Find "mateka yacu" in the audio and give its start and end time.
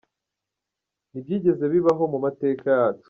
2.25-2.99